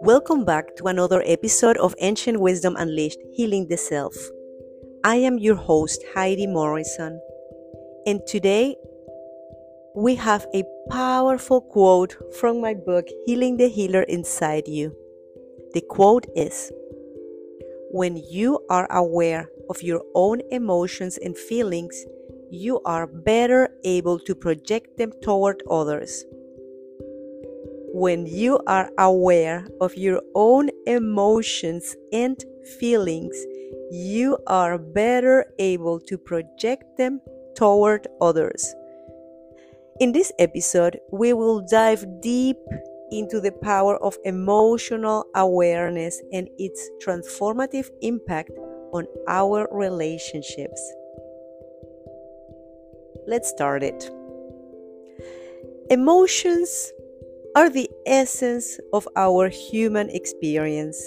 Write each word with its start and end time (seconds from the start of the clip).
Welcome 0.00 0.44
back 0.46 0.76
to 0.76 0.86
another 0.86 1.22
episode 1.26 1.76
of 1.76 1.94
Ancient 1.98 2.40
Wisdom 2.40 2.76
Unleashed 2.78 3.18
Healing 3.32 3.66
the 3.68 3.76
Self. 3.76 4.14
I 5.04 5.16
am 5.16 5.38
your 5.38 5.56
host, 5.56 6.02
Heidi 6.14 6.46
Morrison, 6.46 7.20
and 8.06 8.26
today 8.26 8.76
we 9.94 10.14
have 10.14 10.46
a 10.54 10.64
powerful 10.90 11.60
quote 11.60 12.16
from 12.40 12.62
my 12.62 12.72
book, 12.72 13.06
Healing 13.26 13.58
the 13.58 13.68
Healer 13.68 14.02
Inside 14.02 14.68
You. 14.68 14.96
The 15.74 15.82
quote 15.82 16.26
is 16.34 16.72
When 17.90 18.16
you 18.16 18.60
are 18.70 18.90
aware 18.90 19.50
of 19.68 19.82
your 19.82 20.02
own 20.14 20.40
emotions 20.50 21.18
and 21.18 21.36
feelings, 21.36 22.06
you 22.50 22.80
are 22.84 23.06
better 23.06 23.68
able 23.84 24.18
to 24.20 24.34
project 24.34 24.96
them 24.98 25.12
toward 25.22 25.62
others 25.70 26.24
when 27.96 28.26
you 28.26 28.60
are 28.66 28.90
aware 28.98 29.66
of 29.80 29.96
your 29.96 30.20
own 30.34 30.68
emotions 30.86 31.96
and 32.12 32.36
feelings, 32.78 33.34
you 33.90 34.36
are 34.46 34.76
better 34.76 35.46
able 35.58 35.98
to 35.98 36.18
project 36.18 36.84
them 36.98 37.22
toward 37.56 38.06
others. 38.20 38.74
In 39.98 40.12
this 40.12 40.30
episode, 40.38 40.98
we 41.10 41.32
will 41.32 41.66
dive 41.70 42.04
deep 42.20 42.58
into 43.12 43.40
the 43.40 43.52
power 43.62 43.96
of 44.04 44.18
emotional 44.26 45.24
awareness 45.34 46.20
and 46.34 46.50
its 46.58 46.90
transformative 47.02 47.88
impact 48.02 48.50
on 48.92 49.06
our 49.26 49.66
relationships. 49.72 50.82
Let's 53.26 53.48
start 53.48 53.82
it. 53.82 54.10
Emotions 55.90 56.92
are 57.56 57.68
the 57.68 57.90
essence 58.06 58.78
of 58.92 59.08
our 59.16 59.48
human 59.48 60.10
experience. 60.10 61.02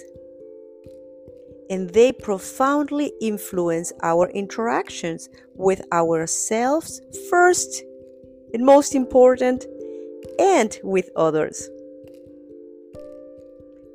And 1.69 1.89
they 1.91 2.11
profoundly 2.11 3.13
influence 3.21 3.93
our 4.03 4.29
interactions 4.31 5.29
with 5.53 5.81
ourselves 5.93 7.01
first 7.29 7.83
and 8.53 8.65
most 8.65 8.95
important, 8.95 9.65
and 10.39 10.77
with 10.83 11.09
others. 11.15 11.69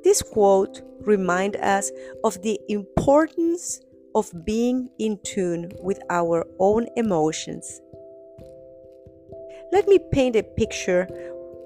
This 0.03 0.21
quote 0.21 0.81
reminds 1.01 1.57
us 1.57 1.91
of 2.23 2.41
the 2.41 2.59
importance 2.69 3.81
of 4.15 4.31
being 4.45 4.89
in 4.97 5.19
tune 5.23 5.71
with 5.81 5.99
our 6.09 6.47
own 6.59 6.87
emotions. 6.95 7.81
Let 9.75 9.89
me 9.89 9.99
paint 9.99 10.37
a 10.37 10.41
picture 10.41 11.05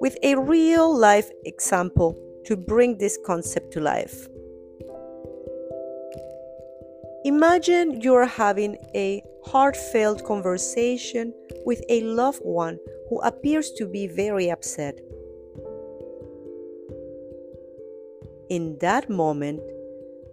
with 0.01 0.17
a 0.23 0.33
real 0.33 0.91
life 0.97 1.29
example 1.45 2.17
to 2.45 2.57
bring 2.57 2.97
this 2.97 3.19
concept 3.23 3.71
to 3.73 3.81
life. 3.81 4.27
Imagine 7.23 8.01
you're 8.01 8.25
having 8.25 8.77
a 8.95 9.21
heartfelt 9.45 10.25
conversation 10.25 11.35
with 11.67 11.83
a 11.87 12.01
loved 12.01 12.39
one 12.41 12.79
who 13.09 13.21
appears 13.21 13.69
to 13.73 13.85
be 13.85 14.07
very 14.07 14.49
upset. 14.49 14.99
In 18.49 18.75
that 18.81 19.07
moment, 19.07 19.61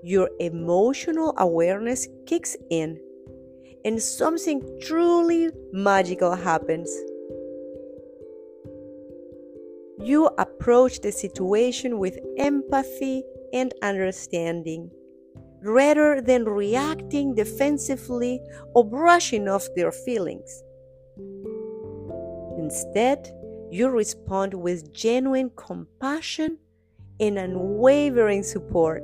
your 0.03 0.31
emotional 0.41 1.35
awareness 1.37 2.09
kicks 2.25 2.57
in 2.71 2.99
and 3.85 4.03
something 4.03 4.63
truly 4.81 5.51
magical 5.75 6.35
happens. 6.35 6.91
You 9.99 10.27
approach 10.39 11.01
the 11.01 11.13
situation 11.13 11.99
with 11.99 12.19
empathy 12.39 13.23
and 13.53 13.73
understanding, 13.83 14.91
rather 15.63 16.21
than 16.21 16.45
reacting 16.45 17.35
defensively 17.35 18.41
or 18.75 18.85
brushing 18.85 19.49
off 19.49 19.67
their 19.75 19.93
feelings. 19.93 20.63
Instead, 22.59 23.31
you 23.71 23.89
respond 23.89 24.55
with 24.55 24.93
genuine 24.93 25.51
compassion 25.57 26.59
and 27.21 27.39
unwavering 27.39 28.43
support. 28.43 29.03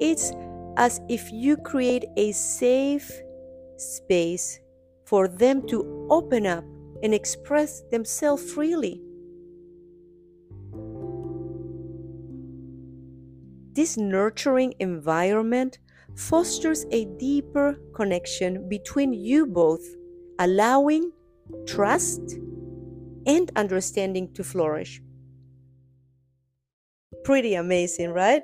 It's 0.00 0.32
as 0.76 1.00
if 1.08 1.30
you 1.32 1.56
create 1.56 2.04
a 2.16 2.32
safe 2.32 3.10
space 3.76 4.60
for 5.04 5.28
them 5.28 5.66
to 5.68 6.06
open 6.10 6.46
up 6.46 6.64
and 7.02 7.14
express 7.14 7.82
themselves 7.90 8.52
freely. 8.52 9.00
This 13.72 13.96
nurturing 13.98 14.74
environment 14.80 15.78
fosters 16.14 16.86
a 16.92 17.04
deeper 17.18 17.78
connection 17.94 18.68
between 18.68 19.12
you 19.12 19.46
both, 19.46 19.84
allowing 20.38 21.12
trust 21.66 22.22
and 23.26 23.52
understanding 23.56 24.32
to 24.32 24.42
flourish. 24.42 25.02
Pretty 27.24 27.54
amazing, 27.54 28.10
right? 28.10 28.42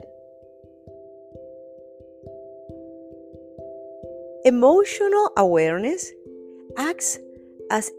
Emotional 4.45 5.31
awareness 5.37 6.11
acts 6.77 7.19
as 7.71 7.91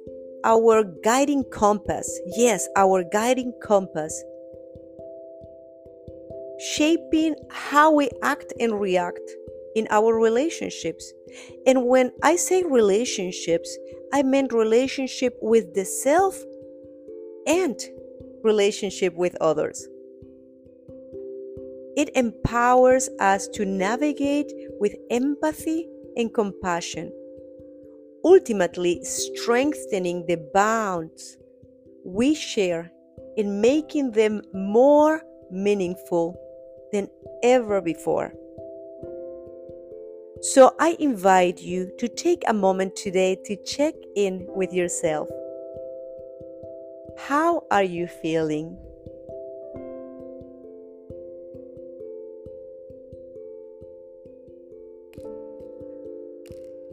our 0.43 0.83
guiding 1.03 1.43
compass. 1.51 2.19
Yes, 2.37 2.67
our 2.75 3.03
guiding 3.03 3.53
compass. 3.63 4.23
Shaping 6.75 7.35
how 7.49 7.91
we 7.93 8.09
act 8.21 8.53
and 8.59 8.79
react 8.79 9.21
in 9.75 9.87
our 9.89 10.15
relationships. 10.19 11.11
And 11.65 11.85
when 11.85 12.11
I 12.21 12.35
say 12.35 12.63
relationships, 12.63 13.77
I 14.13 14.23
meant 14.23 14.53
relationship 14.53 15.35
with 15.41 15.73
the 15.73 15.85
self 15.85 16.41
and 17.47 17.79
relationship 18.43 19.15
with 19.15 19.35
others. 19.41 19.87
It 21.95 22.09
empowers 22.15 23.09
us 23.19 23.47
to 23.49 23.65
navigate 23.65 24.51
with 24.79 24.95
empathy 25.09 25.87
and 26.15 26.33
compassion 26.33 27.11
ultimately 28.23 29.03
strengthening 29.03 30.25
the 30.27 30.37
bonds 30.53 31.37
we 32.05 32.33
share 32.33 32.91
and 33.37 33.61
making 33.61 34.11
them 34.11 34.41
more 34.53 35.21
meaningful 35.51 36.39
than 36.91 37.07
ever 37.43 37.81
before. 37.81 38.33
So 40.41 40.75
I 40.79 40.97
invite 40.99 41.61
you 41.61 41.91
to 41.99 42.07
take 42.07 42.43
a 42.47 42.53
moment 42.53 42.95
today 42.95 43.37
to 43.45 43.55
check 43.63 43.93
in 44.15 44.45
with 44.49 44.73
yourself. 44.73 45.29
How 47.17 47.63
are 47.71 47.83
you 47.83 48.07
feeling? 48.07 48.77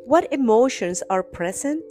What 0.05 0.33
emotions 0.33 1.03
are 1.11 1.23
present? 1.23 1.85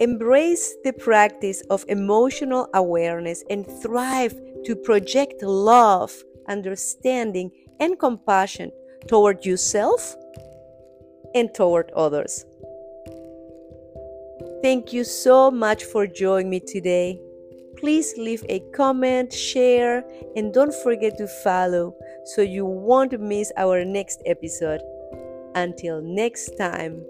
Embrace 0.00 0.74
the 0.82 0.92
practice 0.92 1.60
of 1.70 1.84
emotional 1.88 2.68
awareness 2.74 3.44
and 3.48 3.66
thrive 3.82 4.34
to 4.64 4.74
project 4.74 5.42
love, 5.42 6.12
understanding, 6.48 7.50
and 7.78 7.98
compassion 7.98 8.72
toward 9.06 9.44
yourself 9.44 10.16
and 11.34 11.54
toward 11.54 11.90
others. 11.92 12.44
Thank 14.62 14.92
you 14.92 15.04
so 15.04 15.50
much 15.50 15.84
for 15.84 16.06
joining 16.06 16.50
me 16.50 16.60
today. 16.60 17.20
Please 17.82 18.14
leave 18.16 18.44
a 18.48 18.60
comment, 18.72 19.32
share, 19.32 20.04
and 20.36 20.54
don't 20.54 20.72
forget 20.72 21.18
to 21.18 21.26
follow 21.26 21.96
so 22.24 22.40
you 22.40 22.64
won't 22.64 23.20
miss 23.20 23.50
our 23.56 23.84
next 23.84 24.22
episode. 24.24 24.80
Until 25.56 26.00
next 26.00 26.56
time. 26.56 27.04